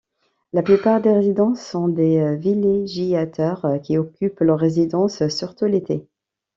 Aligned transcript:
La 0.53 0.63
plupart 0.63 0.99
des 0.99 1.11
résidents 1.13 1.53
sont 1.53 1.87
des 1.87 2.35
villégiateurs 2.35 3.63
qui 3.83 3.99
occupent 3.99 4.39
leur 4.39 4.57
résidence 4.57 5.27
surtout 5.27 5.65
l'été. 5.65 6.07